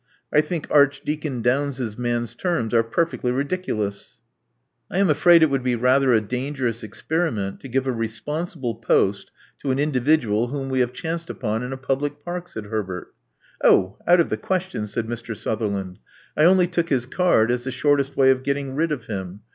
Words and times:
I 0.33 0.41
think 0.41 0.65
Archdeacon 0.71 1.43
Downes's 1.43 1.95
man's 1.95 2.33
terms 2.33 2.73
are 2.73 2.81
perfectly 2.81 3.31
ridiculous." 3.31 4.19
I 4.89 4.97
am 4.97 5.11
afraid 5.11 5.43
it 5.43 5.51
would 5.51 5.61
be 5.61 5.75
rather 5.75 6.11
a 6.11 6.19
dangerous 6.19 6.81
experi 6.81 7.31
ment 7.31 7.59
to 7.59 7.67
give 7.67 7.85
a 7.85 7.91
responsible 7.91 8.73
post 8.73 9.29
to 9.61 9.69
an 9.69 9.77
individual 9.77 10.47
whom 10.47 10.69
we 10.69 10.79
have 10.79 10.91
chanced 10.91 11.29
upon 11.29 11.61
in 11.61 11.71
a 11.71 11.77
public 11.77 12.19
park, 12.19 12.47
''said 12.47 12.65
Herbert. 12.65 13.13
Oh! 13.63 13.99
out 14.07 14.19
of 14.19 14.29
the 14.29 14.37
question," 14.37 14.87
said 14.87 15.05
Mr. 15.05 15.37
Sutherland. 15.37 15.99
I 16.35 16.45
only 16.45 16.65
took 16.65 16.89
his 16.89 17.05
card 17.05 17.51
as 17.51 17.65
the 17.65 17.71
shortest 17.71 18.17
way 18.17 18.31
of 18.31 18.41
getting 18.41 18.73
rid 18.73 18.91
of 18.91 19.05
him. 19.05 19.41